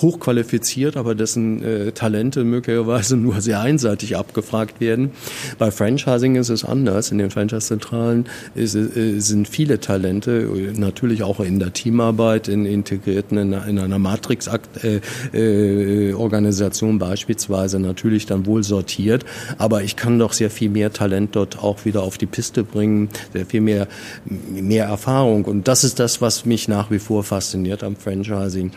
[0.00, 5.10] hochqualifiziert, aber dessen äh, Talente möglicherweise nur sehr einseitig abgefragt werden.
[5.58, 7.10] Bei Franchising ist es anders.
[7.10, 13.52] In den Franchise-Zentralen äh, sind viele Talente, natürlich auch in der Teamarbeit, in integrierten, in,
[13.52, 19.24] in einer Matrix-Organisation äh, äh, beispielsweise natürlich dann wohl sortiert.
[19.58, 23.08] Aber ich kann doch sehr viel mehr Talent dort auch wieder auf die Piste bringen,
[23.32, 23.88] sehr viel mehr,
[24.24, 25.44] mehr Erfahrung.
[25.44, 28.72] Und das ist das, was mich nach wie vor fasziniert am Franchising.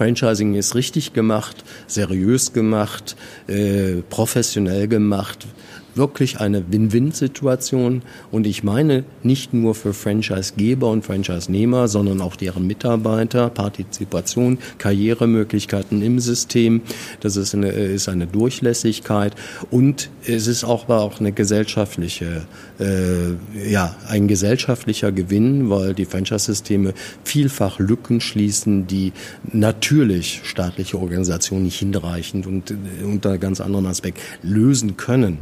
[0.00, 3.16] Franchising ist richtig gemacht, seriös gemacht,
[3.48, 5.46] äh, professionell gemacht,
[5.94, 8.02] wirklich eine Win-Win-Situation.
[8.30, 16.02] Und ich meine nicht nur für Franchisegeber und Franchise-Nehmer, sondern auch deren Mitarbeiter, Partizipation, Karrieremöglichkeiten
[16.02, 16.82] im System.
[17.20, 19.34] Das ist eine, ist eine Durchlässigkeit
[19.70, 22.42] und es ist auch, war auch eine gesellschaftliche,
[22.78, 29.12] äh, ja, ein gesellschaftlicher Gewinn, weil die Franchise-Systeme vielfach Lücken schließen, die
[29.52, 35.38] natürlich staatliche Organisationen nicht hinreichend und unter ganz anderen Aspekt lösen können.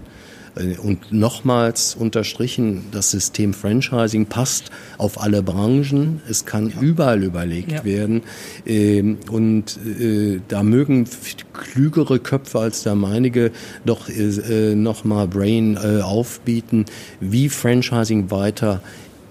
[0.57, 6.21] Äh, und nochmals unterstrichen, das System Franchising passt auf alle Branchen.
[6.29, 6.81] Es kann ja.
[6.81, 7.85] überall überlegt ja.
[7.85, 8.23] werden.
[8.67, 11.07] Ähm, und äh, da mögen
[11.53, 13.51] klügere Köpfe als der meinige
[13.85, 16.85] doch äh, nochmal Brain aufbieten,
[17.21, 18.81] wie Franchising weiter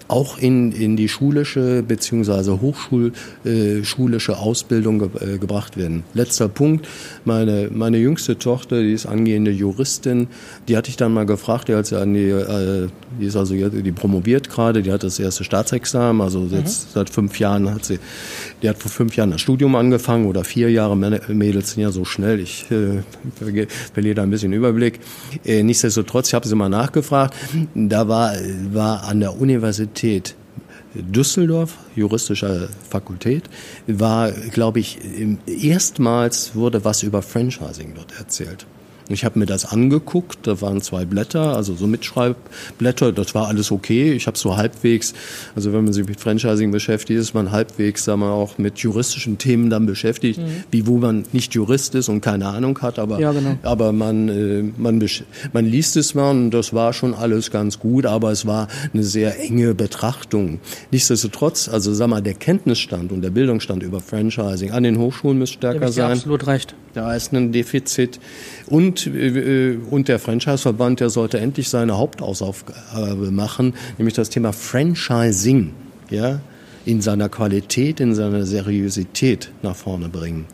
[0.08, 6.02] auch in, in die schulische beziehungsweise hochschulische äh, Ausbildung ge äh, gebracht werden.
[6.14, 6.88] Letzter Punkt,
[7.26, 10.28] meine, meine jüngste Tochter, die ist angehende Juristin,
[10.66, 12.88] die hatte ich dann mal gefragt, die, hat sie an die, äh,
[13.20, 16.54] die ist also die promoviert gerade, die hat das erste Staatsexamen, also mhm.
[16.54, 17.98] jetzt seit fünf Jahren hat sie,
[18.62, 22.06] die hat vor fünf Jahren das Studium angefangen oder vier Jahre, Mädels sind ja so
[22.06, 23.02] schnell, ich äh,
[23.92, 25.00] verliere da ein bisschen Überblick.
[25.44, 27.34] Äh, nichtsdestotrotz, ich habe sie mal nachgefragt,
[27.74, 28.32] da war,
[28.72, 30.34] war an der Universität Universität
[30.94, 33.44] Düsseldorf, juristische Fakultät,
[33.86, 34.98] war, glaube ich,
[35.46, 38.66] erstmals wurde was über Franchising dort erzählt.
[39.08, 43.70] Ich habe mir das angeguckt, da waren zwei Blätter, also so Mitschreibblätter, das war alles
[43.70, 44.12] okay.
[44.12, 45.14] Ich habe so halbwegs,
[45.54, 49.38] also wenn man sich mit Franchising beschäftigt, ist man halbwegs, sagen wir auch mit juristischen
[49.38, 50.64] Themen dann beschäftigt, mhm.
[50.70, 53.58] wie wo man nicht Jurist ist und keine Ahnung hat, aber, ja, genau.
[53.62, 55.04] aber man, äh, man,
[55.52, 59.02] man liest es mal und das war schon alles ganz gut, aber es war eine
[59.02, 60.60] sehr enge Betrachtung.
[60.90, 65.58] Nichtsdestotrotz, also sag mal, der Kenntnisstand und der Bildungsstand über Franchising an den Hochschulen müsste
[65.58, 66.12] stärker sein.
[66.12, 66.74] Absolut recht.
[66.94, 68.18] Da ist ein Defizit.
[68.66, 75.72] Und, äh, und der Franchise-Verband, der sollte endlich seine Hauptausaufgabe machen, nämlich das Thema Franchising,
[76.10, 76.40] ja,
[76.84, 80.46] in seiner Qualität, in seiner Seriosität nach vorne bringen.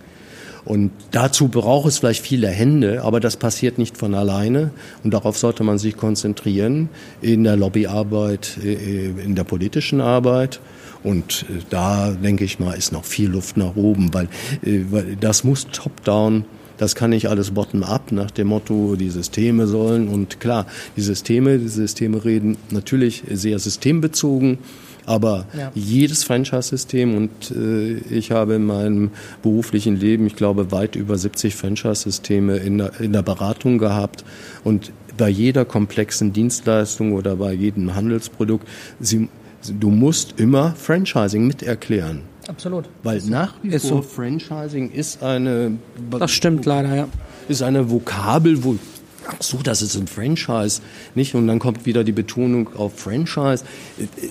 [0.64, 4.70] Und dazu braucht es vielleicht viele Hände, aber das passiert nicht von alleine.
[5.02, 6.88] Und darauf sollte man sich konzentrieren
[7.20, 10.60] in der Lobbyarbeit, äh, in der politischen Arbeit.
[11.02, 14.28] Und äh, da denke ich mal, ist noch viel Luft nach oben, weil,
[14.64, 16.46] äh, weil das muss top-down
[16.78, 20.08] das kann nicht alles bottom-up nach dem Motto, die Systeme sollen.
[20.08, 24.58] Und klar, die Systeme, die Systeme reden natürlich sehr systembezogen.
[25.06, 25.70] Aber ja.
[25.74, 29.10] jedes Franchise-System und äh, ich habe in meinem
[29.42, 34.24] beruflichen Leben, ich glaube, weit über 70 Franchise-Systeme in, in der Beratung gehabt
[34.64, 38.66] und bei jeder komplexen Dienstleistung oder bei jedem Handelsprodukt,
[38.98, 39.28] sie,
[39.78, 42.22] du musst immer Franchising miterklären.
[42.48, 42.88] Absolut.
[43.02, 44.02] Weil nach wie vor so.
[44.02, 45.78] Franchising ist eine.
[46.10, 47.08] Das stimmt leider, ja.
[47.48, 48.76] Ist eine Vokabel, wo
[49.26, 50.80] ach so, das ist ein Franchise,
[51.14, 51.34] nicht?
[51.34, 53.64] Und dann kommt wieder die Betonung auf Franchise.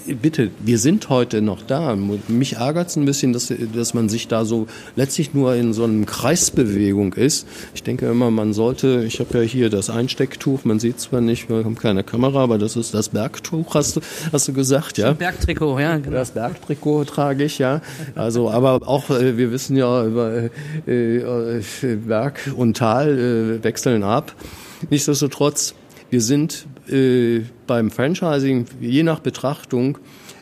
[0.08, 1.96] Äh, bitte, wir sind heute noch da.
[2.28, 5.84] Mich ärgert es ein bisschen, dass, dass man sich da so letztlich nur in so
[5.84, 7.48] einem Kreisbewegung ist.
[7.74, 11.50] Ich denke immer, man sollte, ich habe ja hier das Einstecktuch, man sieht zwar nicht,
[11.50, 14.02] wir haben keine Kamera, aber das ist das Bergtuch, hast du,
[14.32, 15.10] hast du gesagt, ja?
[15.10, 15.98] Das Bergtrikot, ja.
[15.98, 16.12] Genau.
[16.12, 17.82] Das Bergtrikot trage ich, ja.
[18.16, 20.50] Also, aber auch, äh, wir wissen ja über
[20.88, 21.62] äh, äh
[21.96, 24.34] Berg und Tal äh, wechseln ab.
[24.90, 25.76] Nichtsdestotrotz,
[26.10, 29.98] wir sind äh, beim Franchising je nach Betrachtung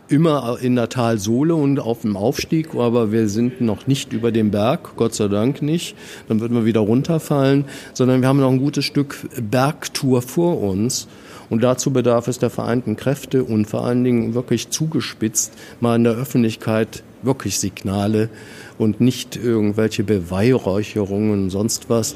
[0.07, 4.51] immer in der Talsohle und auf dem Aufstieg, aber wir sind noch nicht über dem
[4.51, 5.95] Berg, Gott sei Dank nicht.
[6.27, 11.07] Dann würden wir wieder runterfallen, sondern wir haben noch ein gutes Stück Bergtour vor uns.
[11.49, 16.03] Und dazu bedarf es der vereinten Kräfte und vor allen Dingen wirklich zugespitzt mal in
[16.03, 18.29] der Öffentlichkeit wirklich Signale
[18.77, 22.15] und nicht irgendwelche Beweihräucherungen und sonst was.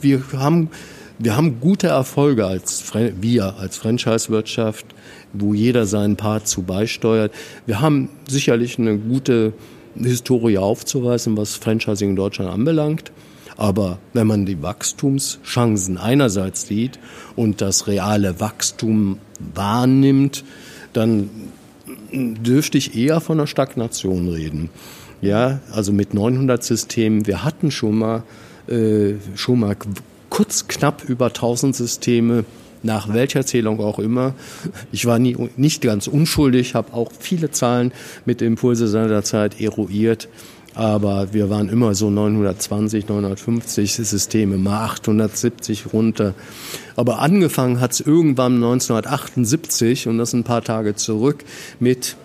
[0.00, 0.70] Wir haben
[1.18, 4.86] wir haben gute Erfolge als wir als Franchise-Wirtschaft,
[5.32, 7.32] wo jeder seinen Part zu beisteuert.
[7.66, 9.52] Wir haben sicherlich eine gute
[9.96, 13.12] Historie aufzuweisen, was Franchising in Deutschland anbelangt.
[13.56, 16.98] Aber wenn man die Wachstumschancen einerseits sieht
[17.36, 19.18] und das reale Wachstum
[19.54, 20.44] wahrnimmt,
[20.92, 21.30] dann
[22.12, 24.70] dürfte ich eher von einer Stagnation reden.
[25.20, 27.26] Ja, also mit 900 Systemen.
[27.26, 28.24] Wir hatten schon mal,
[28.66, 29.76] äh, schon mal
[30.34, 32.44] kurz knapp über 1000 Systeme,
[32.82, 34.34] nach welcher Zählung auch immer.
[34.90, 37.92] Ich war nie, nicht ganz unschuldig, habe auch viele Zahlen
[38.24, 40.28] mit Impulse seiner Zeit eruiert.
[40.74, 46.34] Aber wir waren immer so 920, 950 Systeme, mal 870 runter.
[46.96, 51.44] Aber angefangen hat es irgendwann 1978 und das ein paar Tage zurück
[51.78, 52.16] mit,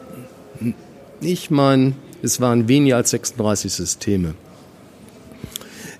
[1.22, 1.94] ich meine,
[2.24, 4.34] es waren weniger als 36 Systeme.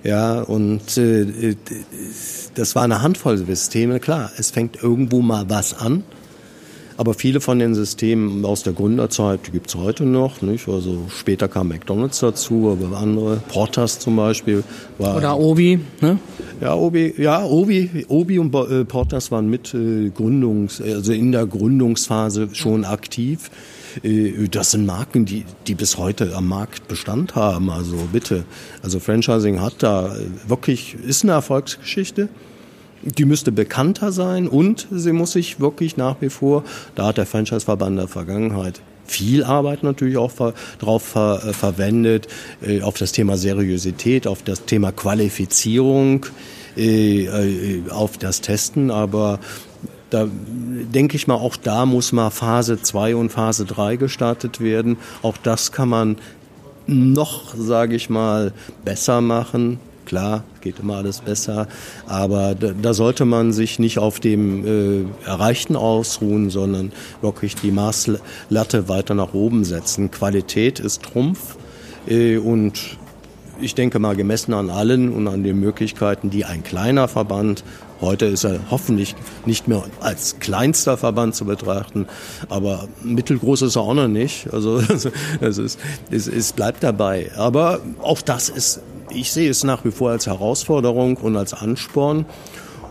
[0.02, 1.56] Ja, und äh,
[2.54, 4.00] das war eine Handvoll Systeme.
[4.00, 6.04] Klar, es fängt irgendwo mal was an.
[7.00, 10.42] Aber viele von den Systemen aus der Gründerzeit die gibt's heute noch.
[10.42, 10.68] Nicht?
[10.68, 14.62] Also später kam McDonalds dazu, aber andere, Portas zum Beispiel.
[14.98, 16.18] War, Oder Obi, ne?
[16.60, 21.46] Ja, Obi, ja, Obi, Obi und äh, Portas waren mit äh, Gründungs, also in der
[21.46, 23.50] Gründungsphase schon aktiv.
[24.02, 27.70] Äh, das sind Marken, die, die bis heute am Markt Bestand haben.
[27.70, 28.44] Also bitte.
[28.82, 30.14] Also Franchising hat da
[30.46, 32.28] wirklich, ist eine Erfolgsgeschichte.
[33.02, 36.64] Die müsste bekannter sein und sie muss sich wirklich nach wie vor,
[36.96, 42.28] da hat der Franchise-Verband der Vergangenheit viel Arbeit natürlich auch ver, drauf ver, äh, verwendet,
[42.62, 46.26] äh, auf das Thema Seriosität, auf das Thema Qualifizierung,
[46.76, 49.40] äh, äh, auf das Testen, aber
[50.10, 54.96] da denke ich mal, auch da muss mal Phase 2 und Phase 3 gestartet werden.
[55.22, 56.16] Auch das kann man
[56.86, 58.52] noch, sage ich mal,
[58.84, 59.78] besser machen.
[60.06, 61.68] Klar, geht immer alles besser,
[62.08, 67.70] aber da, da sollte man sich nicht auf dem äh, Erreichten ausruhen, sondern wirklich die
[67.70, 70.10] Maßlatte weiter nach oben setzen.
[70.10, 71.56] Qualität ist Trumpf
[72.08, 72.98] äh, und
[73.60, 77.62] ich denke mal gemessen an allen und an den Möglichkeiten, die ein kleiner Verband
[78.00, 82.06] Heute ist er hoffentlich nicht mehr als kleinster Verband zu betrachten,
[82.48, 84.52] aber mittelgroß ist er auch noch nicht.
[84.52, 84.78] Also
[85.40, 85.78] es, ist,
[86.10, 87.30] es, es bleibt dabei.
[87.36, 92.24] Aber auch das ist, ich sehe es nach wie vor als Herausforderung und als Ansporn.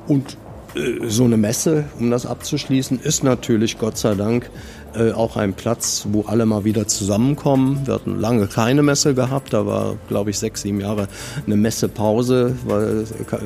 [0.07, 0.37] Und
[0.75, 4.49] äh, so eine Messe, um das abzuschließen, ist natürlich Gott sei Dank
[4.95, 7.81] äh, auch ein Platz, wo alle mal wieder zusammenkommen.
[7.85, 11.07] Wir hatten lange keine Messe gehabt, da war, glaube ich, sechs, sieben Jahre
[11.45, 13.05] eine Messepause, weil,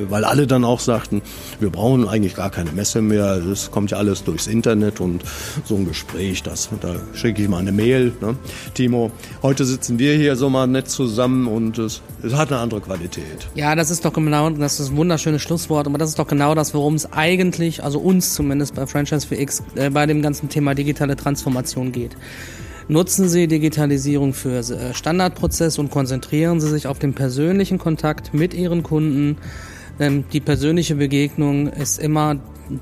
[0.10, 1.22] weil alle dann auch sagten,
[1.60, 5.24] wir brauchen eigentlich gar keine Messe mehr, das kommt ja alles durchs Internet und
[5.66, 8.14] so ein Gespräch, das, da schicke ich mal eine Mail.
[8.22, 8.36] Ne?
[8.74, 12.82] Timo, heute sitzen wir hier so mal nett zusammen und es, es hat eine andere
[12.82, 13.48] Qualität.
[13.56, 16.56] Ja, das ist doch genau, das ist ein wunderschönes Schlusswort, aber das ist doch genau
[16.56, 20.74] das, worum es eigentlich, also uns zumindest bei Franchise 4X, äh, bei dem ganzen Thema
[20.74, 21.33] digitale Transformation
[21.92, 22.16] geht.
[22.88, 28.54] Nutzen Sie Digitalisierung für äh, Standardprozess und konzentrieren Sie sich auf den persönlichen Kontakt mit
[28.54, 29.38] Ihren Kunden.
[30.00, 32.38] Denn die persönliche Begegnung ist immer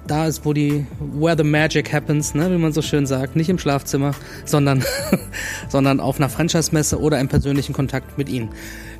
[0.07, 3.49] da ist, wo die, where the magic happens, ne, wie man so schön sagt, nicht
[3.49, 4.13] im Schlafzimmer,
[4.45, 4.83] sondern,
[5.69, 8.49] sondern auf einer Franchise-Messe oder im persönlichen Kontakt mit ihnen.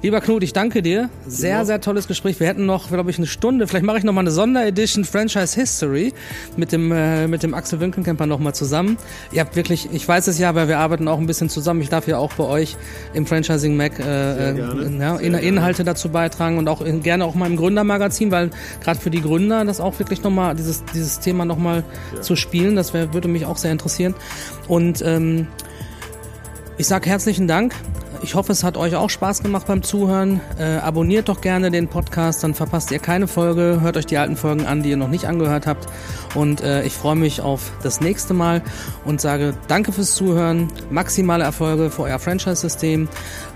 [0.04, 1.12] Lieber Knut, ich danke dir.
[1.28, 1.66] Sehr, ja.
[1.66, 2.40] sehr tolles Gespräch.
[2.40, 3.68] Wir hätten noch, glaube ich, eine Stunde.
[3.68, 6.12] Vielleicht mache ich noch mal eine Sonderedition Franchise History
[6.58, 8.98] mit dem, äh, mit dem Axel Winkelkemper noch mal zusammen.
[9.32, 11.82] Ihr habt wirklich, ich weiß es ja, aber wir arbeiten auch ein bisschen zusammen.
[11.82, 12.78] Ich darf ja auch bei euch
[13.14, 14.60] im Franchising Mac äh, äh
[15.00, 18.50] ja, in, Inhalte dazu beitragen und auch in, gerne auch mal im Gründermagazin, weil
[18.84, 21.84] gerade für die Gründer das auch wirklich noch mal dieses, dieses Thema noch mal
[22.16, 22.22] ja.
[22.22, 24.16] zu spielen, das wär, würde mich auch sehr interessieren.
[24.68, 25.48] Und ähm,
[26.78, 27.76] ich sage herzlichen Dank
[28.24, 30.42] ich hoffe, es hat euch auch Spaß gemacht beim Zuhören.
[30.60, 33.80] Äh, abonniert doch gerne den Podcast, dann verpasst ihr keine Folge.
[33.82, 35.88] Hört euch die alten Folgen an, die ihr noch nicht angehört habt.
[36.36, 38.62] Und äh, ich freue mich auf das nächste Mal
[39.06, 40.68] und sage danke fürs Zuhören.
[40.92, 43.10] Maximale Erfolge für euer Franchise-System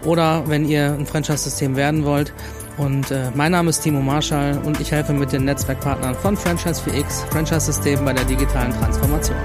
[0.03, 2.33] oder wenn ihr ein Franchise-System werden wollt.
[2.77, 6.81] Und äh, mein Name ist Timo Marschall und ich helfe mit den Netzwerkpartnern von Franchise
[6.81, 9.37] 4X, Franchise-System bei der digitalen Transformation.